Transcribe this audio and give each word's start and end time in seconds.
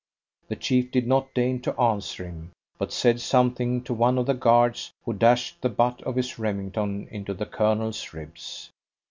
The 0.47 0.55
chief 0.55 0.89
did 0.89 1.05
not 1.05 1.31
deign 1.35 1.61
to 1.61 1.79
answer 1.79 2.25
him, 2.25 2.53
but 2.79 2.91
said 2.91 3.21
something 3.21 3.83
to 3.83 3.93
one 3.93 4.17
of 4.17 4.25
the 4.25 4.33
guards, 4.33 4.91
who 5.05 5.13
dashed 5.13 5.61
the 5.61 5.69
butt 5.69 6.01
of 6.01 6.15
his 6.15 6.39
Remington 6.39 7.07
into 7.11 7.35
the 7.35 7.45
Colonel's 7.45 8.11
ribs. 8.11 8.71